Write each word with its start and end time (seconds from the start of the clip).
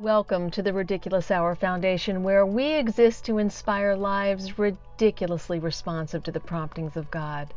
Welcome 0.00 0.52
to 0.52 0.62
the 0.62 0.72
Ridiculous 0.72 1.28
Hour 1.28 1.56
Foundation, 1.56 2.22
where 2.22 2.46
we 2.46 2.74
exist 2.74 3.24
to 3.24 3.38
inspire 3.38 3.96
lives 3.96 4.56
ridiculously 4.56 5.58
responsive 5.58 6.22
to 6.22 6.30
the 6.30 6.38
promptings 6.38 6.96
of 6.96 7.10
God. 7.10 7.52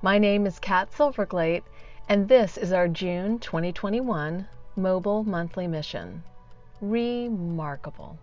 My 0.00 0.18
name 0.18 0.46
is 0.46 0.60
Kat 0.60 0.92
Silverglate, 0.92 1.64
and 2.08 2.28
this 2.28 2.58
is 2.58 2.72
our 2.72 2.86
June 2.86 3.40
2021 3.40 4.46
Mobile 4.76 5.24
Monthly 5.24 5.66
Mission. 5.66 6.22
Remarkable. 6.80 8.16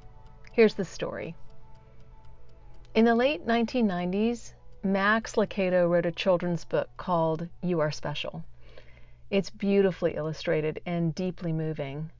Here's 0.54 0.75
the 0.75 0.86
story. 0.86 1.36
In 2.93 3.04
the 3.04 3.15
late 3.15 3.45
1990s, 3.45 4.54
Max 4.81 5.36
Lucado 5.36 5.89
wrote 5.89 6.05
a 6.05 6.11
children's 6.13 6.63
book 6.63 6.88
called 6.95 7.49
You 7.61 7.81
Are 7.81 7.91
Special. 7.91 8.45
It's 9.29 9.49
beautifully 9.49 10.15
illustrated 10.15 10.79
and 10.86 11.13
deeply 11.13 11.52
moving. 11.52 12.11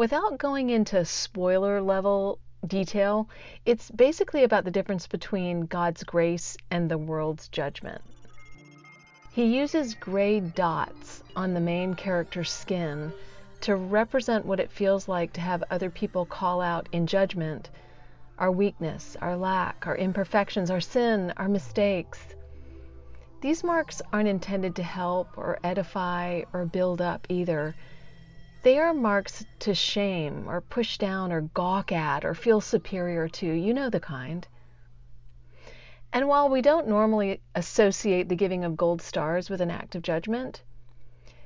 Without 0.00 0.38
going 0.38 0.70
into 0.70 1.04
spoiler 1.04 1.82
level 1.82 2.38
detail, 2.66 3.28
it's 3.66 3.90
basically 3.90 4.44
about 4.44 4.64
the 4.64 4.70
difference 4.70 5.06
between 5.06 5.66
God's 5.66 6.04
grace 6.04 6.56
and 6.70 6.90
the 6.90 6.96
world's 6.96 7.48
judgment. 7.48 8.00
He 9.30 9.58
uses 9.58 9.94
gray 9.94 10.40
dots 10.40 11.22
on 11.36 11.52
the 11.52 11.60
main 11.60 11.92
character's 11.92 12.50
skin 12.50 13.12
to 13.60 13.76
represent 13.76 14.46
what 14.46 14.58
it 14.58 14.70
feels 14.70 15.06
like 15.06 15.34
to 15.34 15.42
have 15.42 15.62
other 15.70 15.90
people 15.90 16.24
call 16.24 16.62
out 16.62 16.88
in 16.92 17.06
judgment 17.06 17.68
our 18.38 18.50
weakness, 18.50 19.18
our 19.20 19.36
lack, 19.36 19.86
our 19.86 19.98
imperfections, 19.98 20.70
our 20.70 20.80
sin, 20.80 21.30
our 21.36 21.46
mistakes. 21.46 22.24
These 23.42 23.62
marks 23.62 24.00
aren't 24.14 24.30
intended 24.30 24.76
to 24.76 24.82
help 24.82 25.36
or 25.36 25.58
edify 25.62 26.44
or 26.54 26.64
build 26.64 27.02
up 27.02 27.26
either. 27.28 27.74
They 28.62 28.78
are 28.78 28.92
marks 28.92 29.46
to 29.60 29.74
shame 29.74 30.46
or 30.46 30.60
push 30.60 30.98
down 30.98 31.32
or 31.32 31.40
gawk 31.40 31.92
at 31.92 32.24
or 32.26 32.34
feel 32.34 32.60
superior 32.60 33.26
to. 33.28 33.46
You 33.46 33.72
know 33.72 33.88
the 33.88 34.00
kind. 34.00 34.46
And 36.12 36.28
while 36.28 36.48
we 36.48 36.60
don't 36.60 36.88
normally 36.88 37.40
associate 37.54 38.28
the 38.28 38.36
giving 38.36 38.64
of 38.64 38.76
gold 38.76 39.00
stars 39.00 39.48
with 39.48 39.62
an 39.62 39.70
act 39.70 39.94
of 39.94 40.02
judgment, 40.02 40.62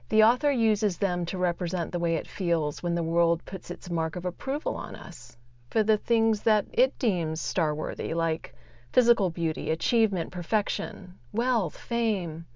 the 0.09 0.25
author 0.25 0.51
uses 0.51 0.99
them 0.99 1.25
to 1.27 1.39
represent 1.39 1.93
the 1.93 1.99
way 1.99 2.17
it 2.17 2.27
feels 2.27 2.83
when 2.83 2.95
the 2.95 3.03
world 3.03 3.45
puts 3.45 3.71
its 3.71 3.91
mark 3.91 4.17
of 4.17 4.25
approval 4.25 4.75
on 4.75 4.97
us 4.97 5.37
for 5.71 5.83
the 5.83 5.99
things 5.99 6.43
that 6.43 6.67
it 6.73 6.99
deems 6.99 7.41
star 7.41 7.75
worthy, 7.75 8.13
like 8.13 8.55
physical 8.93 9.31
beauty, 9.31 9.71
achievement, 9.71 10.33
perfection, 10.33 11.15
wealth, 11.33 11.77
fame. 11.77 12.47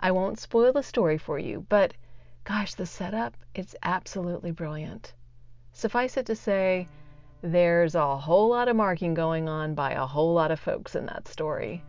I 0.00 0.10
won't 0.10 0.38
spoil 0.38 0.72
the 0.72 0.82
story 0.82 1.16
for 1.16 1.38
you, 1.38 1.66
but 1.68 1.94
gosh, 2.48 2.72
the 2.72 2.86
setup, 2.86 3.36
it's 3.54 3.76
absolutely 3.82 4.50
brilliant. 4.50 5.12
Suffice 5.72 6.16
it 6.16 6.24
to 6.24 6.34
say, 6.34 6.88
there's 7.42 7.94
a 7.94 8.16
whole 8.16 8.48
lot 8.48 8.68
of 8.68 8.74
marking 8.74 9.12
going 9.12 9.50
on 9.50 9.74
by 9.74 9.92
a 9.92 10.06
whole 10.06 10.32
lot 10.32 10.50
of 10.50 10.58
folks 10.58 10.94
in 10.94 11.04
that 11.04 11.28
story. 11.28 11.84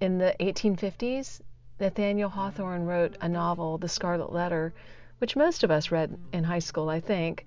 In 0.00 0.18
the 0.18 0.34
1850s, 0.40 1.40
Nathaniel 1.78 2.28
Hawthorne 2.28 2.84
wrote 2.84 3.16
a 3.20 3.28
novel, 3.28 3.78
The 3.78 3.88
Scarlet 3.88 4.32
Letter, 4.32 4.74
which 5.18 5.36
most 5.36 5.62
of 5.62 5.70
us 5.70 5.92
read 5.92 6.18
in 6.32 6.42
high 6.42 6.58
school, 6.58 6.88
I 6.88 6.98
think, 6.98 7.46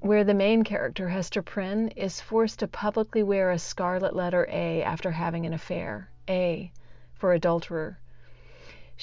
where 0.00 0.24
the 0.24 0.34
main 0.34 0.64
character, 0.64 1.08
Hester 1.08 1.40
Prynne, 1.40 1.90
is 1.90 2.20
forced 2.20 2.58
to 2.58 2.66
publicly 2.66 3.22
wear 3.22 3.52
a 3.52 3.60
scarlet 3.60 4.16
letter 4.16 4.44
A 4.50 4.82
after 4.82 5.12
having 5.12 5.46
an 5.46 5.54
affair. 5.54 6.10
A 6.28 6.72
for 7.14 7.32
adulterer. 7.32 8.00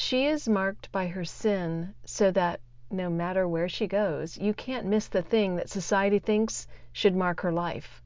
She 0.01 0.27
is 0.27 0.47
marked 0.47 0.93
by 0.93 1.07
her 1.07 1.25
sin 1.25 1.93
so 2.05 2.31
that 2.31 2.61
no 2.89 3.09
matter 3.09 3.45
where 3.45 3.67
she 3.67 3.85
goes, 3.85 4.37
you 4.37 4.53
can't 4.53 4.87
miss 4.87 5.09
the 5.09 5.21
thing 5.21 5.57
that 5.57 5.69
society 5.69 6.19
thinks 6.19 6.67
should 6.93 7.17
mark 7.17 7.41
her 7.41 7.51
life. 7.51 8.01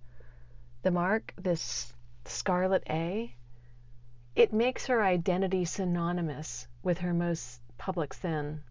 The 0.81 0.89
mark, 0.89 1.35
this 1.37 1.93
scarlet 2.25 2.81
A, 2.89 3.35
it 4.35 4.51
makes 4.51 4.87
her 4.87 5.03
identity 5.03 5.65
synonymous 5.65 6.67
with 6.81 6.97
her 6.97 7.13
most 7.13 7.61
public 7.77 8.15
sin. 8.15 8.63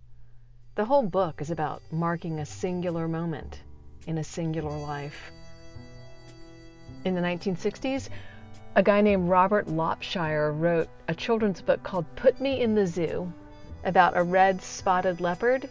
The 0.75 0.87
whole 0.87 1.07
book 1.07 1.41
is 1.41 1.53
about 1.53 1.81
marking 1.93 2.41
a 2.41 2.45
singular 2.45 3.07
moment 3.07 3.63
in 4.05 4.19
a 4.19 4.25
singular 4.25 4.77
life. 4.77 5.31
In 7.05 7.15
the 7.15 7.21
1960s, 7.21 8.09
a 8.75 8.83
guy 8.83 9.03
named 9.03 9.29
Robert 9.29 9.69
Lopshire 9.69 10.51
wrote 10.53 10.89
a 11.07 11.15
children's 11.15 11.61
book 11.61 11.83
called 11.83 12.07
Put 12.17 12.41
Me 12.41 12.61
in 12.61 12.75
the 12.75 12.87
Zoo 12.87 13.31
about 13.85 14.17
a 14.17 14.23
red 14.23 14.63
spotted 14.63 15.21
leopard 15.21 15.69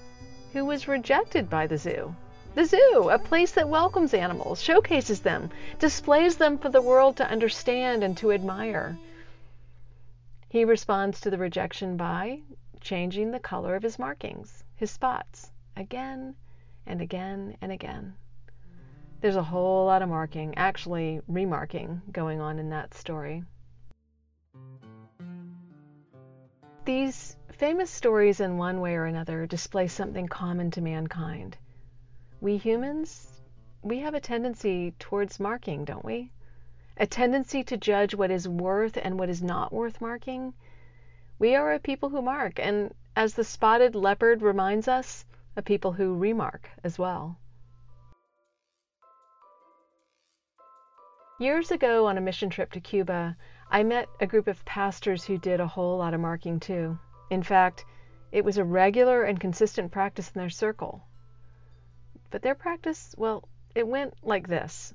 who 0.53 0.65
was 0.65 0.87
rejected 0.87 1.49
by 1.49 1.65
the 1.65 1.79
zoo. 1.79 2.15
The 2.53 2.65
zoo, 2.65 3.09
a 3.11 3.17
place 3.17 3.53
that 3.53 3.69
welcomes 3.69 4.13
animals, 4.13 4.61
showcases 4.61 5.21
them, 5.21 5.49
displays 5.79 6.37
them 6.37 6.59
for 6.59 6.69
the 6.69 6.81
world 6.81 7.17
to 7.17 7.27
understand 7.27 8.03
and 8.03 8.15
to 8.17 8.31
admire. 8.31 8.97
He 10.49 10.63
responds 10.63 11.21
to 11.21 11.31
the 11.31 11.37
rejection 11.39 11.97
by 11.97 12.41
changing 12.81 13.31
the 13.31 13.39
color 13.39 13.75
of 13.75 13.83
his 13.83 13.97
markings 13.97 14.63
his 14.75 14.91
spots 14.91 15.51
again 15.75 16.35
and 16.85 17.01
again 17.01 17.55
and 17.61 17.71
again. 17.71 18.15
There's 19.21 19.35
a 19.35 19.43
whole 19.43 19.85
lot 19.85 20.01
of 20.01 20.09
marking, 20.09 20.57
actually 20.57 21.21
remarking, 21.27 22.01
going 22.11 22.41
on 22.41 22.57
in 22.57 22.71
that 22.71 22.95
story. 22.95 23.43
These 26.85 27.37
famous 27.51 27.91
stories, 27.91 28.39
in 28.39 28.57
one 28.57 28.81
way 28.81 28.95
or 28.95 29.05
another, 29.05 29.45
display 29.45 29.87
something 29.87 30.27
common 30.27 30.71
to 30.71 30.81
mankind. 30.81 31.55
We 32.39 32.57
humans, 32.57 33.39
we 33.83 33.99
have 33.99 34.15
a 34.15 34.19
tendency 34.19 34.95
towards 34.97 35.39
marking, 35.39 35.85
don't 35.85 36.03
we? 36.03 36.31
A 36.97 37.05
tendency 37.05 37.63
to 37.65 37.77
judge 37.77 38.15
what 38.15 38.31
is 38.31 38.47
worth 38.47 38.97
and 38.97 39.19
what 39.19 39.29
is 39.29 39.43
not 39.43 39.71
worth 39.71 40.01
marking. 40.01 40.55
We 41.37 41.53
are 41.53 41.73
a 41.73 41.79
people 41.79 42.09
who 42.09 42.23
mark, 42.23 42.59
and 42.59 42.91
as 43.15 43.35
the 43.35 43.43
spotted 43.43 43.93
leopard 43.93 44.41
reminds 44.41 44.87
us, 44.87 45.25
a 45.55 45.61
people 45.61 45.91
who 45.91 46.17
remark 46.17 46.67
as 46.83 46.97
well. 46.97 47.37
Years 51.41 51.71
ago 51.71 52.05
on 52.05 52.19
a 52.19 52.21
mission 52.21 52.51
trip 52.51 52.71
to 52.73 52.79
Cuba, 52.79 53.35
I 53.71 53.81
met 53.81 54.07
a 54.19 54.27
group 54.27 54.45
of 54.45 54.63
pastors 54.63 55.25
who 55.25 55.39
did 55.39 55.59
a 55.59 55.65
whole 55.65 55.97
lot 55.97 56.13
of 56.13 56.21
marking 56.21 56.59
too. 56.59 56.99
In 57.31 57.41
fact, 57.41 57.83
it 58.31 58.45
was 58.45 58.59
a 58.59 58.63
regular 58.63 59.23
and 59.23 59.39
consistent 59.39 59.91
practice 59.91 60.29
in 60.29 60.39
their 60.39 60.51
circle. 60.51 61.01
But 62.29 62.43
their 62.43 62.53
practice, 62.53 63.15
well, 63.17 63.49
it 63.73 63.87
went 63.87 64.13
like 64.21 64.47
this. 64.47 64.93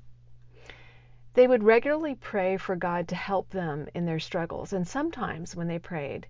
They 1.33 1.47
would 1.47 1.65
regularly 1.65 2.15
pray 2.15 2.55
for 2.55 2.77
God 2.77 3.09
to 3.09 3.15
help 3.15 3.49
them 3.49 3.89
in 3.93 4.05
their 4.05 4.17
struggles, 4.17 4.71
and 4.71 4.87
sometimes 4.87 5.53
when 5.53 5.67
they 5.67 5.79
prayed, 5.79 6.27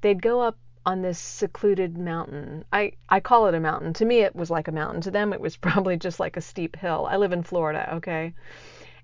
they'd 0.00 0.20
go 0.20 0.40
up 0.40 0.58
on 0.84 1.00
this 1.00 1.20
secluded 1.20 1.96
mountain. 1.96 2.64
I, 2.72 2.94
I 3.08 3.20
call 3.20 3.46
it 3.46 3.54
a 3.54 3.60
mountain. 3.60 3.92
To 3.92 4.04
me, 4.04 4.18
it 4.18 4.34
was 4.34 4.50
like 4.50 4.66
a 4.66 4.72
mountain. 4.72 5.00
To 5.02 5.12
them, 5.12 5.32
it 5.32 5.40
was 5.40 5.56
probably 5.68 5.96
just 5.96 6.18
like 6.18 6.36
a 6.36 6.40
steep 6.40 6.74
hill. 6.74 7.06
I 7.08 7.18
live 7.18 7.32
in 7.32 7.44
Florida, 7.44 7.94
okay? 7.94 8.34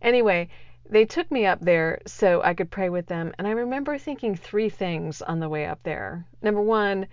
Anyway, 0.02 0.48
they 0.88 1.04
took 1.04 1.30
me 1.30 1.46
up 1.46 1.60
there 1.60 2.00
so 2.06 2.42
I 2.42 2.54
could 2.54 2.70
pray 2.70 2.88
with 2.88 3.06
them. 3.06 3.32
And 3.38 3.46
I 3.46 3.52
remember 3.52 3.96
thinking 3.98 4.34
three 4.34 4.68
things 4.68 5.22
on 5.22 5.40
the 5.40 5.48
way 5.48 5.66
up 5.66 5.82
there. 5.82 6.26
Number 6.42 6.60
one, 6.60 7.06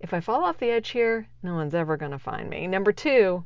if 0.00 0.12
I 0.12 0.20
fall 0.20 0.44
off 0.44 0.58
the 0.58 0.70
edge 0.70 0.90
here, 0.90 1.28
no 1.42 1.54
one's 1.54 1.74
ever 1.74 1.96
going 1.96 2.10
to 2.10 2.18
find 2.18 2.50
me. 2.50 2.66
Number 2.66 2.92
two, 2.92 3.44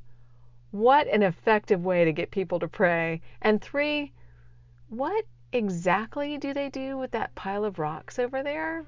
what 0.70 1.06
an 1.06 1.22
effective 1.22 1.84
way 1.84 2.04
to 2.04 2.12
get 2.12 2.30
people 2.30 2.58
to 2.58 2.68
pray. 2.68 3.20
And 3.42 3.60
three, 3.62 4.12
what 4.88 5.24
exactly 5.52 6.38
do 6.38 6.52
they 6.52 6.68
do 6.68 6.98
with 6.98 7.12
that 7.12 7.34
pile 7.34 7.64
of 7.64 7.78
rocks 7.78 8.18
over 8.18 8.42
there? 8.42 8.84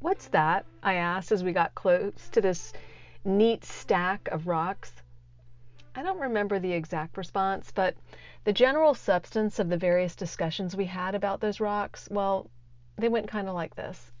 What's 0.00 0.28
that? 0.28 0.64
I 0.82 0.94
asked 0.94 1.30
as 1.30 1.44
we 1.44 1.52
got 1.52 1.74
close 1.74 2.28
to 2.32 2.40
this 2.40 2.72
neat 3.24 3.64
stack 3.64 4.28
of 4.32 4.46
rocks. 4.46 4.92
I 5.94 6.02
don't 6.02 6.20
remember 6.20 6.58
the 6.58 6.72
exact 6.72 7.16
response, 7.16 7.72
but 7.72 7.96
the 8.44 8.52
general 8.52 8.94
substance 8.94 9.58
of 9.58 9.68
the 9.68 9.76
various 9.76 10.14
discussions 10.14 10.76
we 10.76 10.86
had 10.86 11.14
about 11.14 11.40
those 11.40 11.60
rocks, 11.60 12.08
well, 12.10 12.48
they 12.96 13.08
went 13.08 13.28
kind 13.28 13.48
of 13.48 13.54
like 13.54 13.74
this 13.74 14.12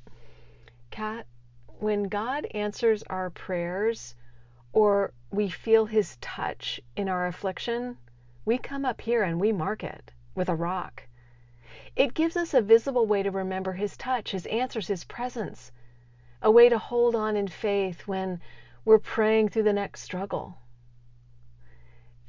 Kat, 0.90 1.26
when 1.78 2.04
God 2.04 2.46
answers 2.52 3.02
our 3.04 3.30
prayers 3.30 4.14
or 4.72 5.12
we 5.30 5.48
feel 5.48 5.86
his 5.86 6.16
touch 6.20 6.80
in 6.96 7.08
our 7.08 7.26
affliction, 7.26 7.96
we 8.44 8.58
come 8.58 8.84
up 8.84 9.00
here 9.00 9.22
and 9.22 9.40
we 9.40 9.52
mark 9.52 9.84
it 9.84 10.12
with 10.34 10.48
a 10.48 10.54
rock. 10.54 11.04
It 11.96 12.14
gives 12.14 12.36
us 12.36 12.54
a 12.54 12.62
visible 12.62 13.06
way 13.06 13.22
to 13.22 13.30
remember 13.30 13.72
His 13.72 13.96
touch, 13.96 14.30
His 14.30 14.46
answers, 14.46 14.86
His 14.86 15.04
presence, 15.04 15.72
a 16.40 16.50
way 16.50 16.68
to 16.68 16.78
hold 16.78 17.14
on 17.14 17.36
in 17.36 17.48
faith 17.48 18.06
when 18.06 18.40
we're 18.84 19.00
praying 19.00 19.48
through 19.48 19.64
the 19.64 19.72
next 19.72 20.02
struggle. 20.02 20.56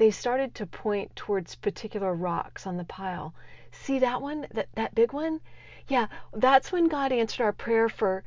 They 0.02 0.10
started 0.10 0.56
to 0.56 0.66
point 0.66 1.16
towards 1.16 1.54
particular 1.54 2.12
rocks 2.16 2.66
on 2.66 2.76
the 2.76 2.84
pile. 2.84 3.36
See 3.70 4.00
that 4.00 4.20
one? 4.20 4.48
That, 4.50 4.68
that 4.74 4.96
big 4.96 5.14
one? 5.14 5.42
Yeah, 5.88 6.08
that's 6.34 6.72
when 6.72 6.88
God 6.88 7.12
answered 7.12 7.44
our 7.44 7.54
prayer 7.54 7.88
for 7.88 8.24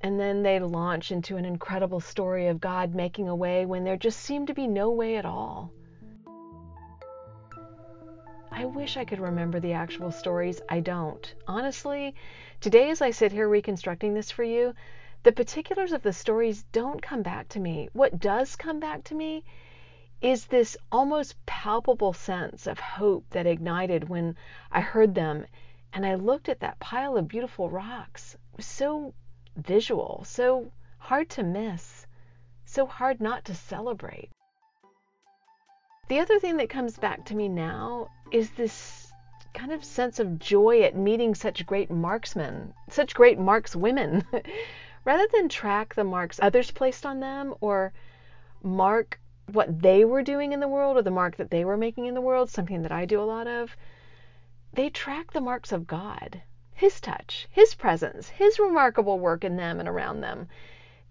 and 0.00 0.20
then 0.20 0.44
they 0.44 0.60
launch 0.60 1.10
into 1.10 1.36
an 1.36 1.44
incredible 1.44 1.98
story 1.98 2.46
of 2.46 2.60
God 2.60 2.94
making 2.94 3.28
a 3.28 3.34
way 3.34 3.66
when 3.66 3.82
there 3.82 3.96
just 3.96 4.20
seemed 4.20 4.46
to 4.46 4.54
be 4.54 4.68
no 4.68 4.92
way 4.92 5.16
at 5.16 5.24
all. 5.24 5.72
I 8.52 8.66
wish 8.66 8.96
I 8.96 9.04
could 9.04 9.18
remember 9.18 9.58
the 9.58 9.72
actual 9.72 10.12
stories. 10.12 10.60
I 10.68 10.78
don't. 10.78 11.34
Honestly, 11.48 12.14
today 12.60 12.90
as 12.90 13.02
I 13.02 13.10
sit 13.10 13.32
here 13.32 13.48
reconstructing 13.48 14.14
this 14.14 14.30
for 14.30 14.44
you, 14.44 14.72
the 15.24 15.32
particulars 15.32 15.90
of 15.90 16.02
the 16.02 16.12
stories 16.12 16.62
don't 16.70 17.02
come 17.02 17.22
back 17.22 17.48
to 17.48 17.58
me. 17.58 17.88
What 17.92 18.20
does 18.20 18.54
come 18.54 18.78
back 18.78 19.02
to 19.02 19.16
me 19.16 19.42
is 20.20 20.46
this 20.46 20.76
almost 20.90 21.34
palpable 21.46 22.12
sense 22.12 22.66
of 22.66 22.80
hope 22.80 23.24
that 23.30 23.46
ignited 23.46 24.08
when 24.08 24.36
I 24.72 24.80
heard 24.80 25.14
them 25.14 25.46
and 25.92 26.04
I 26.04 26.16
looked 26.16 26.48
at 26.48 26.60
that 26.60 26.80
pile 26.80 27.16
of 27.16 27.28
beautiful 27.28 27.70
rocks. 27.70 28.36
So 28.58 29.14
visual, 29.56 30.22
so 30.24 30.70
hard 30.98 31.30
to 31.30 31.42
miss, 31.42 32.06
so 32.64 32.86
hard 32.86 33.20
not 33.20 33.44
to 33.46 33.54
celebrate. 33.54 34.30
The 36.08 36.20
other 36.20 36.38
thing 36.38 36.56
that 36.56 36.70
comes 36.70 36.98
back 36.98 37.24
to 37.26 37.36
me 37.36 37.48
now 37.48 38.08
is 38.32 38.50
this 38.50 39.12
kind 39.54 39.72
of 39.72 39.84
sense 39.84 40.18
of 40.18 40.38
joy 40.38 40.82
at 40.82 40.96
meeting 40.96 41.34
such 41.34 41.66
great 41.66 41.90
marksmen, 41.90 42.74
such 42.90 43.14
great 43.14 43.38
markswomen. 43.38 44.24
Rather 45.04 45.26
than 45.32 45.48
track 45.48 45.94
the 45.94 46.04
marks 46.04 46.38
others 46.42 46.70
placed 46.70 47.06
on 47.06 47.20
them 47.20 47.54
or 47.60 47.92
mark 48.62 49.20
what 49.48 49.80
they 49.80 50.04
were 50.04 50.22
doing 50.22 50.52
in 50.52 50.60
the 50.60 50.68
world 50.68 50.96
or 50.96 51.02
the 51.02 51.10
mark 51.10 51.36
that 51.36 51.50
they 51.50 51.64
were 51.64 51.76
making 51.76 52.06
in 52.06 52.14
the 52.14 52.20
world, 52.20 52.50
something 52.50 52.82
that 52.82 52.92
I 52.92 53.04
do 53.06 53.20
a 53.20 53.24
lot 53.24 53.46
of, 53.46 53.76
they 54.72 54.90
track 54.90 55.32
the 55.32 55.40
marks 55.40 55.72
of 55.72 55.86
God, 55.86 56.42
His 56.74 57.00
touch, 57.00 57.48
His 57.50 57.74
presence, 57.74 58.28
His 58.28 58.58
remarkable 58.58 59.18
work 59.18 59.44
in 59.44 59.56
them 59.56 59.80
and 59.80 59.88
around 59.88 60.20
them. 60.20 60.48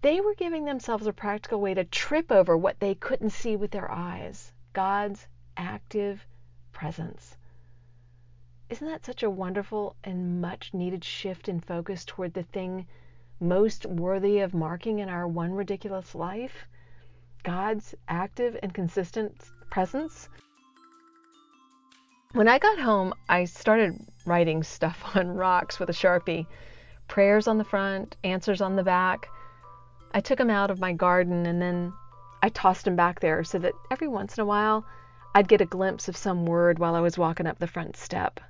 They 0.00 0.20
were 0.20 0.34
giving 0.34 0.64
themselves 0.64 1.06
a 1.08 1.12
practical 1.12 1.60
way 1.60 1.74
to 1.74 1.84
trip 1.84 2.30
over 2.30 2.56
what 2.56 2.78
they 2.78 2.94
couldn't 2.94 3.30
see 3.30 3.56
with 3.56 3.72
their 3.72 3.90
eyes 3.90 4.52
God's 4.72 5.26
active 5.56 6.24
presence. 6.72 7.36
Isn't 8.70 8.86
that 8.86 9.04
such 9.04 9.24
a 9.24 9.30
wonderful 9.30 9.96
and 10.04 10.40
much 10.40 10.72
needed 10.72 11.02
shift 11.02 11.48
in 11.48 11.58
focus 11.58 12.04
toward 12.04 12.34
the 12.34 12.44
thing 12.44 12.86
most 13.40 13.86
worthy 13.86 14.38
of 14.38 14.54
marking 14.54 15.00
in 15.00 15.08
our 15.08 15.26
one 15.26 15.52
ridiculous 15.52 16.14
life? 16.14 16.68
God's 17.42 17.94
active 18.08 18.56
and 18.62 18.72
consistent 18.74 19.50
presence? 19.70 20.28
When 22.32 22.48
I 22.48 22.58
got 22.58 22.78
home, 22.78 23.14
I 23.28 23.44
started 23.44 23.98
writing 24.26 24.62
stuff 24.62 25.02
on 25.16 25.28
rocks 25.28 25.78
with 25.78 25.88
a 25.88 25.94
Sharpie 25.94 26.46
prayers 27.08 27.48
on 27.48 27.58
the 27.58 27.64
front, 27.64 28.16
answers 28.22 28.60
on 28.60 28.76
the 28.76 28.82
back. 28.82 29.28
I 30.12 30.20
took 30.20 30.38
them 30.38 30.50
out 30.50 30.70
of 30.70 30.78
my 30.78 30.92
garden 30.92 31.46
and 31.46 31.60
then 31.60 31.92
I 32.42 32.50
tossed 32.50 32.84
them 32.84 32.96
back 32.96 33.20
there 33.20 33.42
so 33.44 33.58
that 33.58 33.74
every 33.90 34.08
once 34.08 34.36
in 34.36 34.42
a 34.42 34.46
while 34.46 34.84
I'd 35.34 35.48
get 35.48 35.60
a 35.60 35.66
glimpse 35.66 36.08
of 36.08 36.16
some 36.16 36.46
word 36.46 36.78
while 36.78 36.94
I 36.94 37.00
was 37.00 37.18
walking 37.18 37.46
up 37.46 37.58
the 37.58 37.66
front 37.66 37.96
step. 37.96 38.40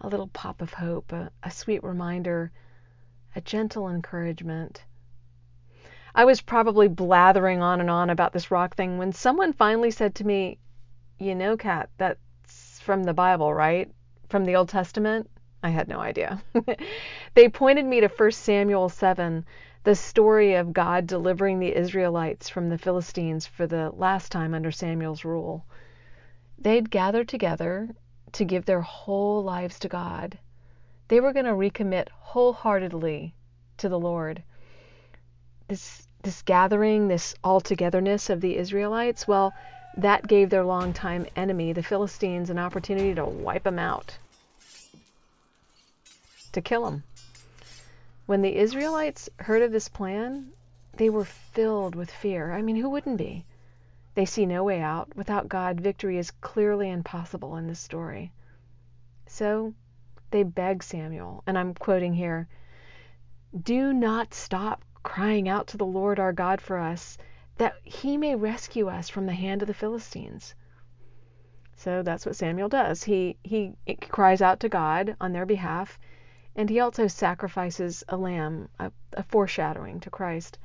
A 0.00 0.08
little 0.08 0.28
pop 0.28 0.60
of 0.60 0.74
hope, 0.74 1.12
a, 1.12 1.30
a 1.42 1.50
sweet 1.50 1.82
reminder, 1.82 2.52
a 3.36 3.40
gentle 3.40 3.88
encouragement. 3.88 4.84
I 6.14 6.24
was 6.24 6.40
probably 6.40 6.88
blathering 6.88 7.60
on 7.60 7.80
and 7.80 7.90
on 7.90 8.08
about 8.08 8.32
this 8.32 8.50
rock 8.50 8.76
thing 8.76 8.98
when 8.98 9.12
someone 9.12 9.52
finally 9.52 9.90
said 9.90 10.14
to 10.16 10.26
me, 10.26 10.58
You 11.18 11.34
know, 11.34 11.56
Kat, 11.56 11.90
that's 11.98 12.78
from 12.80 13.02
the 13.02 13.14
Bible, 13.14 13.52
right? 13.52 13.90
From 14.28 14.44
the 14.44 14.54
Old 14.54 14.68
Testament? 14.68 15.28
I 15.62 15.70
had 15.70 15.88
no 15.88 15.98
idea. 15.98 16.42
they 17.34 17.48
pointed 17.48 17.84
me 17.84 18.00
to 18.00 18.08
1 18.08 18.30
Samuel 18.32 18.88
7 18.88 19.44
the 19.84 19.94
story 19.94 20.54
of 20.54 20.72
God 20.72 21.06
delivering 21.06 21.58
the 21.58 21.76
Israelites 21.76 22.48
from 22.48 22.68
the 22.68 22.78
Philistines 22.78 23.46
for 23.46 23.66
the 23.66 23.90
last 23.90 24.32
time 24.32 24.54
under 24.54 24.70
Samuel's 24.70 25.26
rule. 25.26 25.66
They'd 26.58 26.90
gathered 26.90 27.28
together 27.28 27.94
to 28.32 28.44
give 28.44 28.64
their 28.64 28.80
whole 28.80 29.42
lives 29.42 29.78
to 29.80 29.88
God. 29.88 30.38
They 31.08 31.20
were 31.20 31.34
going 31.34 31.44
to 31.44 31.52
recommit 31.52 32.08
wholeheartedly 32.10 33.34
to 33.76 33.88
the 33.90 33.98
Lord. 33.98 34.42
This 35.68 36.03
this 36.24 36.42
gathering, 36.42 37.08
this 37.08 37.34
all-togetherness 37.44 38.30
of 38.30 38.40
the 38.40 38.56
Israelites, 38.56 39.28
well, 39.28 39.54
that 39.96 40.26
gave 40.26 40.50
their 40.50 40.64
longtime 40.64 41.26
enemy, 41.36 41.72
the 41.72 41.82
Philistines, 41.82 42.50
an 42.50 42.58
opportunity 42.58 43.14
to 43.14 43.24
wipe 43.24 43.62
them 43.62 43.78
out, 43.78 44.16
to 46.52 46.60
kill 46.60 46.84
them. 46.84 47.04
When 48.26 48.42
the 48.42 48.56
Israelites 48.56 49.28
heard 49.38 49.62
of 49.62 49.70
this 49.70 49.88
plan, 49.88 50.50
they 50.96 51.10
were 51.10 51.24
filled 51.24 51.94
with 51.94 52.10
fear. 52.10 52.52
I 52.52 52.62
mean, 52.62 52.76
who 52.76 52.88
wouldn't 52.88 53.18
be? 53.18 53.44
They 54.14 54.24
see 54.24 54.46
no 54.46 54.64
way 54.64 54.80
out. 54.80 55.14
Without 55.14 55.48
God, 55.48 55.80
victory 55.80 56.18
is 56.18 56.30
clearly 56.30 56.90
impossible 56.90 57.56
in 57.56 57.66
this 57.66 57.80
story. 57.80 58.32
So 59.26 59.74
they 60.30 60.42
beg 60.42 60.82
Samuel, 60.82 61.42
and 61.46 61.58
I'm 61.58 61.74
quoting 61.74 62.14
here 62.14 62.48
Do 63.60 63.92
not 63.92 64.32
stop 64.32 64.84
crying 65.04 65.48
out 65.48 65.68
to 65.68 65.76
the 65.76 65.86
Lord 65.86 66.18
our 66.18 66.32
God 66.32 66.60
for 66.60 66.78
us, 66.78 67.16
that 67.58 67.76
he 67.84 68.16
may 68.16 68.34
rescue 68.34 68.88
us 68.88 69.08
from 69.08 69.26
the 69.26 69.34
hand 69.34 69.62
of 69.62 69.68
the 69.68 69.74
Philistines. 69.74 70.56
So 71.76 72.02
that's 72.02 72.26
what 72.26 72.34
Samuel 72.34 72.68
does. 72.68 73.04
He, 73.04 73.36
he 73.44 73.74
cries 74.08 74.42
out 74.42 74.58
to 74.60 74.68
God 74.68 75.16
on 75.20 75.32
their 75.32 75.46
behalf 75.46 76.00
and 76.56 76.70
he 76.70 76.80
also 76.80 77.06
sacrifices 77.06 78.04
a 78.08 78.16
lamb, 78.16 78.68
a, 78.78 78.90
a 79.12 79.22
foreshadowing 79.22 80.00
to 80.00 80.10
Christ. 80.10 80.58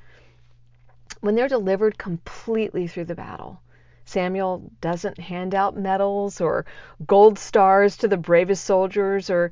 When 1.21 1.35
they're 1.35 1.47
delivered 1.47 1.97
completely 1.97 2.87
through 2.87 3.05
the 3.05 3.15
battle, 3.15 3.61
Samuel 4.05 4.71
doesn't 4.81 5.19
hand 5.19 5.53
out 5.53 5.75
medals 5.75 6.41
or 6.41 6.65
gold 7.05 7.37
stars 7.37 7.97
to 7.97 8.07
the 8.07 8.17
bravest 8.17 8.63
soldiers 8.63 9.29
or 9.29 9.51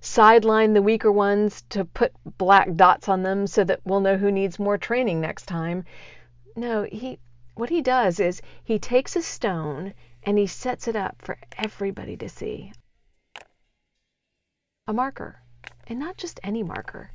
sideline 0.00 0.72
the 0.72 0.82
weaker 0.82 1.10
ones 1.10 1.62
to 1.70 1.84
put 1.84 2.12
black 2.38 2.74
dots 2.74 3.08
on 3.08 3.22
them 3.22 3.46
so 3.46 3.64
that 3.64 3.80
we'll 3.84 4.00
know 4.00 4.16
who 4.16 4.30
needs 4.30 4.58
more 4.58 4.78
training 4.78 5.20
next 5.20 5.46
time. 5.46 5.84
No, 6.54 6.84
he 6.84 7.18
what 7.54 7.70
he 7.70 7.80
does 7.80 8.20
is 8.20 8.42
he 8.62 8.78
takes 8.78 9.16
a 9.16 9.22
stone 9.22 9.94
and 10.22 10.36
he 10.38 10.46
sets 10.46 10.88
it 10.88 10.96
up 10.96 11.22
for 11.22 11.38
everybody 11.56 12.16
to 12.16 12.28
see. 12.28 12.72
A 14.86 14.92
marker 14.92 15.40
and 15.86 15.98
not 15.98 16.16
just 16.16 16.40
any 16.42 16.62
marker. 16.62 17.10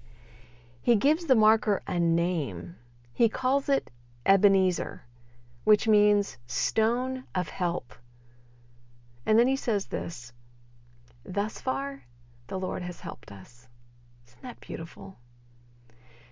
He 0.81 0.95
gives 0.95 1.25
the 1.25 1.35
marker 1.35 1.81
a 1.85 1.99
name. 1.99 2.75
He 3.13 3.29
calls 3.29 3.69
it 3.69 3.91
Ebenezer, 4.25 5.03
which 5.63 5.87
means 5.87 6.37
stone 6.47 7.25
of 7.35 7.49
help. 7.49 7.93
And 9.25 9.37
then 9.37 9.47
he 9.47 9.55
says 9.55 9.85
this 9.85 10.33
Thus 11.23 11.61
far, 11.61 12.03
the 12.51 12.59
Lord 12.59 12.83
has 12.83 12.99
helped 12.99 13.31
us. 13.31 13.65
Isn't 14.27 14.41
that 14.41 14.59
beautiful? 14.59 15.15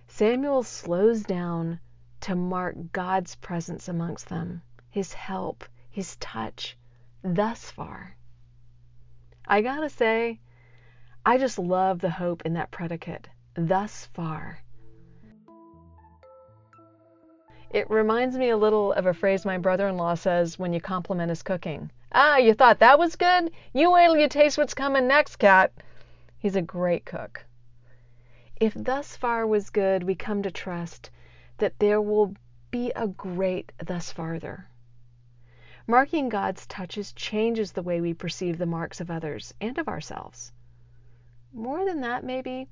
Samuel 0.05 0.63
slows 0.63 1.23
down 1.23 1.79
to 2.19 2.35
mark 2.35 2.75
God's 2.91 3.35
presence 3.35 3.87
amongst 3.87 4.27
them, 4.27 4.61
his 4.89 5.13
help, 5.13 5.63
his 5.89 6.17
touch, 6.17 6.77
thus 7.23 7.71
far. 7.71 8.17
I 9.47 9.61
gotta 9.61 9.87
say, 9.89 10.41
I 11.25 11.37
just 11.37 11.57
love 11.57 11.99
the 11.99 12.09
hope 12.09 12.45
in 12.45 12.55
that 12.55 12.69
predicate, 12.69 13.29
thus 13.53 14.07
far. 14.07 14.59
It 17.69 17.89
reminds 17.89 18.37
me 18.37 18.49
a 18.49 18.57
little 18.57 18.91
of 18.91 19.05
a 19.05 19.13
phrase 19.13 19.45
my 19.45 19.57
brother 19.57 19.87
in 19.87 19.95
law 19.95 20.15
says 20.15 20.59
when 20.59 20.73
you 20.73 20.81
compliment 20.81 21.29
his 21.29 21.43
cooking. 21.43 21.91
Ah, 22.11 22.35
you 22.35 22.53
thought 22.53 22.79
that 22.79 22.99
was 22.99 23.15
good? 23.15 23.51
You 23.71 23.89
wait 23.91 24.07
till 24.07 24.17
you 24.17 24.27
taste 24.27 24.57
what's 24.57 24.73
coming 24.73 25.07
next, 25.07 25.37
Kat. 25.37 25.71
He's 26.39 26.55
a 26.55 26.61
great 26.63 27.05
cook. 27.05 27.45
If 28.59 28.73
thus 28.73 29.15
far 29.15 29.45
was 29.45 29.69
good, 29.69 30.03
we 30.03 30.15
come 30.15 30.41
to 30.41 30.51
trust 30.51 31.11
that 31.59 31.77
there 31.77 32.01
will 32.01 32.33
be 32.71 32.91
a 32.95 33.07
great 33.07 33.71
thus 33.77 34.11
farther. 34.11 34.67
Marking 35.85 36.29
God's 36.29 36.65
touches 36.65 37.13
changes 37.13 37.73
the 37.73 37.83
way 37.83 38.01
we 38.01 38.15
perceive 38.15 38.57
the 38.57 38.65
marks 38.65 38.99
of 38.99 39.11
others 39.11 39.53
and 39.61 39.77
of 39.77 39.87
ourselves 39.87 40.51
more 41.53 41.83
than 41.83 42.01
that, 42.01 42.23
maybe, 42.23 42.69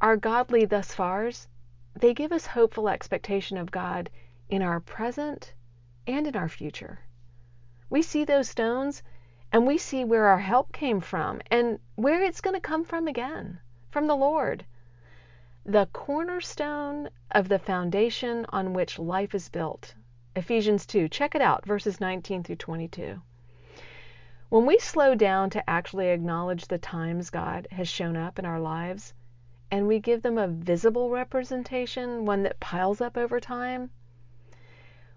our 0.00 0.16
godly 0.16 0.64
thus 0.64 0.92
fars, 0.92 1.46
they 1.94 2.12
give 2.12 2.32
us 2.32 2.46
hopeful 2.46 2.88
expectation 2.88 3.56
of 3.56 3.70
God 3.70 4.10
in 4.48 4.62
our 4.62 4.80
present 4.80 5.54
and 6.06 6.26
in 6.26 6.34
our 6.34 6.48
future. 6.48 6.98
We 7.88 8.02
see 8.02 8.24
those 8.24 8.48
stones 8.48 9.02
and 9.52 9.66
we 9.66 9.76
see 9.76 10.04
where 10.04 10.26
our 10.26 10.38
help 10.38 10.72
came 10.72 11.00
from 11.00 11.40
and 11.50 11.78
where 11.96 12.22
it's 12.22 12.40
going 12.40 12.54
to 12.54 12.60
come 12.60 12.84
from 12.84 13.08
again 13.08 13.58
from 13.90 14.06
the 14.06 14.16
Lord. 14.16 14.64
The 15.66 15.86
cornerstone 15.92 17.10
of 17.32 17.48
the 17.48 17.58
foundation 17.58 18.46
on 18.50 18.72
which 18.72 18.98
life 18.98 19.34
is 19.34 19.48
built. 19.48 19.94
Ephesians 20.36 20.86
2. 20.86 21.08
Check 21.08 21.34
it 21.34 21.42
out, 21.42 21.66
verses 21.66 22.00
19 22.00 22.44
through 22.44 22.56
22. 22.56 23.20
When 24.48 24.66
we 24.66 24.78
slow 24.78 25.14
down 25.14 25.50
to 25.50 25.70
actually 25.70 26.08
acknowledge 26.08 26.66
the 26.66 26.78
times 26.78 27.30
God 27.30 27.66
has 27.72 27.88
shown 27.88 28.16
up 28.16 28.38
in 28.38 28.44
our 28.44 28.60
lives 28.60 29.12
and 29.70 29.86
we 29.86 29.98
give 29.98 30.22
them 30.22 30.38
a 30.38 30.48
visible 30.48 31.10
representation, 31.10 32.24
one 32.24 32.44
that 32.44 32.60
piles 32.60 33.00
up 33.00 33.16
over 33.16 33.40
time, 33.40 33.90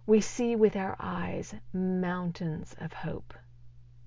we 0.05 0.21
see 0.21 0.55
with 0.55 0.75
our 0.75 0.95
eyes 0.99 1.55
mountains 1.71 2.75
of 2.79 2.93
hope. 2.93 3.33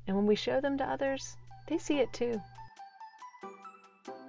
And 0.06 0.16
when 0.16 0.26
we 0.26 0.34
show 0.34 0.60
them 0.60 0.78
to 0.78 0.84
others, 0.84 1.36
they 1.68 1.78
see 1.78 1.98
it 1.98 2.12
too. 2.12 2.40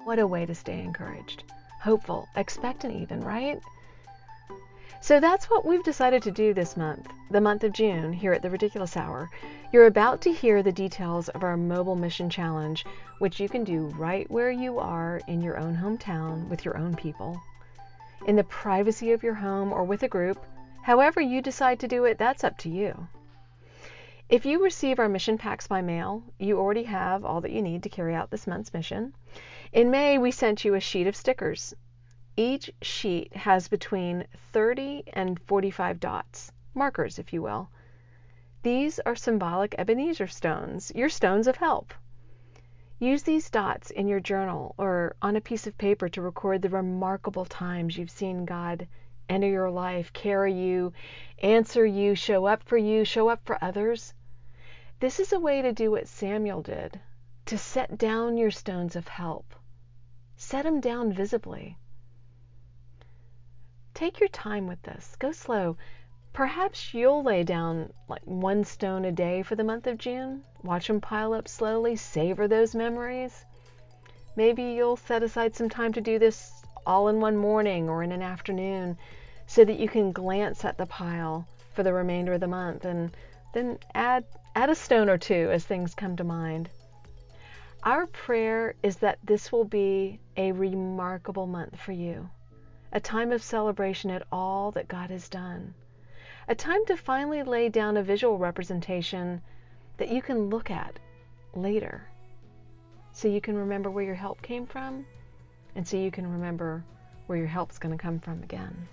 What 0.06 0.20
a 0.20 0.28
way 0.28 0.46
to 0.46 0.56
stay 0.56 0.80
encouraged, 0.80 1.44
hopeful, 1.82 2.28
expectant, 2.36 2.96
even, 2.96 3.22
right? 3.22 3.60
So 5.02 5.20
that's 5.20 5.50
what 5.50 5.66
we've 5.66 5.84
decided 5.84 6.24
to 6.24 6.32
do 6.32 6.54
this 6.54 6.76
month, 6.76 7.08
the 7.30 7.42
month 7.42 7.64
of 7.64 7.74
June, 7.74 8.12
here 8.12 8.34
at 8.34 8.42
the 8.42 8.50
Ridiculous 8.50 8.98
Hour. 8.98 9.30
You're 9.72 9.86
about 9.86 10.22
to 10.22 10.32
hear 10.32 10.64
the 10.64 10.72
details 10.72 11.30
of 11.30 11.44
our 11.44 11.56
Mobile 11.56 11.96
Mission 11.96 12.30
Challenge, 12.30 12.86
which 13.20 13.40
you 13.40 13.48
can 13.48 13.64
do 13.64 13.88
right 13.98 14.30
where 14.32 14.50
you 14.50 14.80
are 14.80 15.22
in 15.28 15.42
your 15.42 15.58
own 15.58 15.76
hometown 15.76 16.48
with 16.50 16.66
your 16.66 16.78
own 16.78 16.96
people. 16.96 17.40
In 18.26 18.36
the 18.36 18.44
privacy 18.46 19.12
of 19.12 19.24
your 19.24 19.36
home 19.36 19.72
or 19.72 19.84
with 19.84 20.04
a 20.04 20.08
group, 20.08 20.44
however 20.82 21.22
you 21.22 21.42
decide 21.42 21.80
to 21.82 21.88
do 21.88 22.06
it, 22.06 22.18
that's 22.18 22.44
up 22.44 22.58
to 22.60 22.70
you. 22.70 23.08
If 24.30 24.46
you 24.46 24.62
receive 24.62 25.00
our 25.00 25.08
mission 25.08 25.38
packs 25.38 25.68
by 25.68 25.82
mail, 25.82 26.22
you 26.38 26.60
already 26.60 26.84
have 26.84 27.24
all 27.24 27.40
that 27.40 27.54
you 27.54 27.62
need 27.62 27.84
to 27.84 27.90
carry 27.90 28.14
out 28.14 28.30
this 28.30 28.46
month's 28.46 28.74
mission. 28.74 29.16
In 29.72 29.90
May, 29.90 30.18
we 30.18 30.32
sent 30.32 30.66
you 30.66 30.74
a 30.74 30.82
sheet 30.82 31.08
of 31.08 31.16
stickers. 31.16 31.74
Each 32.36 32.70
sheet 32.82 33.34
has 33.38 33.70
between 33.70 34.28
30 34.52 35.06
and 35.14 35.40
45 35.40 36.02
dots, 36.02 36.52
markers, 36.74 37.20
if 37.20 37.32
you 37.32 37.42
will. 37.42 37.70
These 38.64 39.00
are 39.00 39.16
symbolic 39.16 39.74
Ebenezer 39.78 40.28
stones, 40.28 40.92
your 40.94 41.08
stones 41.08 41.48
of 41.48 41.56
help. 41.56 41.94
Use 43.00 43.24
these 43.24 43.50
dots 43.50 43.92
in 43.92 44.10
your 44.10 44.20
journal 44.20 44.76
or 44.78 45.16
on 45.22 45.38
a 45.38 45.42
piece 45.42 45.68
of 45.68 45.78
paper 45.78 46.10
to 46.10 46.22
record 46.22 46.62
the 46.62 46.70
remarkable 46.70 47.46
times 47.46 47.98
you've 47.98 48.12
seen 48.12 48.44
God 48.44 48.90
enter 49.30 49.48
your 49.48 49.70
life, 49.70 50.12
carry 50.12 50.54
you, 50.54 50.92
answer 51.40 51.86
you, 51.86 52.14
show 52.16 52.46
up 52.46 52.64
for 52.64 52.78
you, 52.78 53.06
show 53.06 53.30
up 53.30 53.40
for 53.46 53.58
others. 53.64 54.14
This 55.00 55.20
is 55.20 55.32
a 55.32 55.40
way 55.40 55.62
to 55.62 55.74
do 55.74 55.92
what 55.92 56.08
Samuel 56.08 56.64
did 56.64 57.00
to 57.46 57.56
set 57.56 58.00
down 58.00 58.36
your 58.36 58.50
stones 58.50 58.96
of 58.96 59.08
help. 59.08 59.54
Set 60.36 60.64
them 60.64 60.80
down 60.80 61.14
visibly. 61.14 61.78
Take 63.94 64.20
your 64.20 64.30
time 64.30 64.66
with 64.66 64.82
this. 64.82 65.16
Go 65.20 65.32
slow. 65.32 65.78
Perhaps 66.34 66.96
you'll 66.96 67.22
lay 67.22 67.44
down 67.44 67.94
like 68.08 68.24
one 68.24 68.64
stone 68.64 69.06
a 69.06 69.12
day 69.12 69.44
for 69.44 69.56
the 69.56 69.64
month 69.64 69.86
of 69.86 70.00
June. 70.00 70.44
Watch 70.64 70.88
them 70.88 71.00
pile 71.00 71.34
up 71.34 71.48
slowly. 71.48 71.96
Savor 71.96 72.48
those 72.48 72.74
memories. 72.74 73.46
Maybe 74.36 74.64
you'll 74.64 74.98
set 74.98 75.22
aside 75.22 75.56
some 75.56 75.70
time 75.70 75.94
to 75.94 76.02
do 76.02 76.18
this 76.18 76.64
all 76.88 77.08
in 77.08 77.20
one 77.20 77.38
morning 77.38 77.88
or 77.88 78.02
in 78.02 78.12
an 78.12 78.24
afternoon 78.24 78.98
so 79.46 79.64
that 79.64 79.80
you 79.80 79.88
can 79.88 80.12
glance 80.12 80.66
at 80.66 80.80
the 80.80 80.88
pile 80.88 81.48
for 81.74 81.84
the 81.84 81.94
remainder 81.94 82.34
of 82.34 82.40
the 82.40 82.48
month 82.48 82.84
and 82.84 83.16
then 83.54 83.78
add 83.94 84.26
add 84.58 84.72
a 84.72 84.76
stone 84.76 85.08
or 85.08 85.20
two 85.20 85.52
as 85.52 85.64
things 85.64 85.94
come 85.94 86.16
to 86.16 86.24
mind. 86.24 86.68
Our 87.84 88.08
prayer 88.08 88.74
is 88.82 88.96
that 88.98 89.20
this 89.24 89.52
will 89.52 89.66
be 89.66 90.20
a 90.36 90.52
remarkable 90.52 91.46
month 91.46 91.80
for 91.80 91.92
you, 91.92 92.28
a 92.92 93.00
time 93.00 93.32
of 93.32 93.44
celebration 93.44 94.10
at 94.10 94.26
all 94.32 94.72
that 94.72 94.88
God 94.88 95.12
has 95.12 95.30
done, 95.30 95.76
a 96.48 96.56
time 96.56 96.84
to 96.88 96.98
finally 96.98 97.44
lay 97.44 97.70
down 97.70 97.98
a 97.98 98.02
visual 98.02 98.40
representation 98.40 99.44
that 99.98 100.10
you 100.10 100.24
can 100.24 100.50
look 100.50 100.72
at 100.72 100.98
later 101.54 102.08
so 103.12 103.28
you 103.28 103.42
can 103.42 103.56
remember 103.56 103.92
where 103.92 104.06
your 104.06 104.16
help 104.16 104.42
came 104.42 104.66
from 104.66 105.06
and 105.76 105.88
so 105.88 105.98
you 105.98 106.10
can 106.10 106.26
remember 106.26 106.84
where 107.28 107.38
your 107.38 107.48
help's 107.48 107.78
going 107.78 107.96
to 107.96 108.02
come 108.02 108.20
from 108.20 108.42
again. 108.42 108.88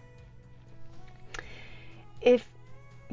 If 2.21 2.47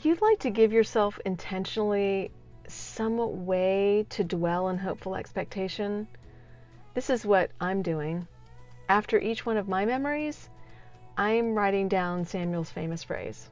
you'd 0.02 0.22
like 0.22 0.40
to 0.40 0.50
give 0.50 0.74
yourself 0.74 1.18
intentionally 1.26 2.32
some 2.72 3.46
way 3.46 4.06
to 4.10 4.24
dwell 4.24 4.70
in 4.70 4.78
hopeful 4.78 5.16
expectation, 5.16 6.08
this 6.94 7.10
is 7.10 7.26
what 7.26 7.52
I'm 7.60 7.82
doing. 7.82 8.28
After 8.90 9.20
each 9.20 9.46
one 9.46 9.58
of 9.58 9.68
my 9.68 9.86
memories, 9.86 10.50
I'm 11.18 11.56
writing 11.56 11.88
down 11.88 12.26
Samuel's 12.26 12.72
famous 12.72 13.04
phrase 13.04 13.50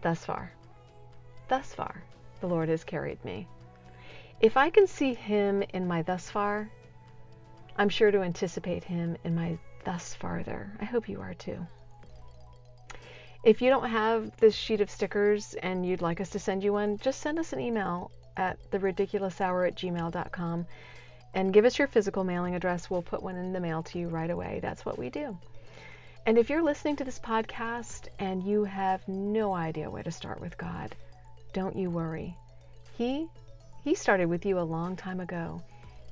Thus 0.00 0.24
far. 0.24 0.52
Thus 1.48 1.74
far, 1.74 2.02
the 2.40 2.46
Lord 2.46 2.68
has 2.68 2.84
carried 2.84 3.24
me. 3.24 3.48
If 4.40 4.56
I 4.56 4.70
can 4.70 4.86
see 4.86 5.14
Him 5.14 5.62
in 5.74 5.86
my 5.86 6.02
thus 6.02 6.30
far, 6.30 6.70
I'm 7.76 7.88
sure 7.88 8.10
to 8.10 8.22
anticipate 8.22 8.84
Him 8.84 9.16
in 9.24 9.34
my 9.34 9.58
thus 9.84 10.14
farther. 10.14 10.70
I 10.80 10.84
hope 10.84 11.08
you 11.08 11.20
are 11.20 11.34
too. 11.34 11.66
If 13.44 13.62
you 13.62 13.70
don't 13.70 13.88
have 13.88 14.36
this 14.38 14.54
sheet 14.54 14.80
of 14.80 14.90
stickers 14.90 15.54
and 15.54 15.86
you'd 15.86 16.02
like 16.02 16.20
us 16.20 16.30
to 16.30 16.38
send 16.38 16.62
you 16.62 16.72
one, 16.72 16.98
just 16.98 17.20
send 17.20 17.38
us 17.38 17.52
an 17.52 17.60
email 17.60 18.10
at 18.38 18.56
theridiculoushour 18.70 19.66
at 19.66 19.74
gmail.com 19.74 20.66
and 21.34 21.52
give 21.52 21.64
us 21.64 21.78
your 21.78 21.88
physical 21.88 22.24
mailing 22.24 22.54
address. 22.54 22.88
We'll 22.88 23.02
put 23.02 23.22
one 23.22 23.36
in 23.36 23.52
the 23.52 23.60
mail 23.60 23.82
to 23.82 23.98
you 23.98 24.08
right 24.08 24.30
away. 24.30 24.60
That's 24.62 24.86
what 24.86 24.96
we 24.96 25.10
do. 25.10 25.36
And 26.24 26.38
if 26.38 26.48
you're 26.48 26.62
listening 26.62 26.96
to 26.96 27.04
this 27.04 27.18
podcast 27.18 28.08
and 28.18 28.42
you 28.42 28.64
have 28.64 29.06
no 29.08 29.54
idea 29.54 29.90
where 29.90 30.02
to 30.02 30.10
start 30.10 30.40
with 30.40 30.56
God, 30.56 30.94
don't 31.52 31.76
you 31.76 31.90
worry. 31.90 32.36
He 32.96 33.26
he 33.82 33.94
started 33.94 34.26
with 34.26 34.46
you 34.46 34.58
a 34.58 34.72
long 34.76 34.96
time 34.96 35.20
ago. 35.20 35.62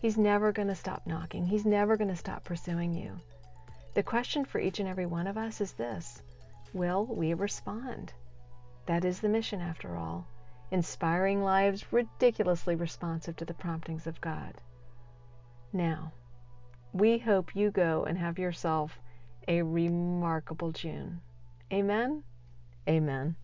He's 0.01 0.17
never 0.17 0.53
going 0.53 0.69
to 0.69 0.75
stop 0.75 1.07
knocking. 1.07 1.47
He's 1.47 1.65
never 1.65 1.97
going 1.97 2.11
to 2.11 2.17
stop 2.17 2.45
pursuing 2.45 2.95
you. 2.95 3.13
The 3.95 4.03
question 4.03 4.45
for 4.45 4.59
each 4.59 4.81
and 4.81 4.89
every 4.89 5.07
one 5.07 5.27
of 5.27 5.39
us 5.39 5.61
is 5.61 5.73
this 5.73 6.23
Will 6.73 7.05
we 7.07 7.35
respond? 7.35 8.13
That 8.87 9.05
is 9.05 9.21
the 9.21 9.29
mission, 9.29 9.61
after 9.61 9.97
all 9.97 10.27
inspiring 10.71 11.43
lives 11.43 11.93
ridiculously 11.93 12.75
responsive 12.75 13.37
to 13.37 13.45
the 13.45 13.55
promptings 13.55 14.07
of 14.07 14.21
God. 14.21 14.55
Now, 15.73 16.13
we 16.93 17.19
hope 17.19 17.55
you 17.55 17.71
go 17.71 18.05
and 18.05 18.17
have 18.19 18.39
yourself 18.39 18.99
a 19.49 19.63
remarkable 19.63 20.73
June. 20.73 21.21
Amen? 21.73 22.23
Amen. 22.89 23.37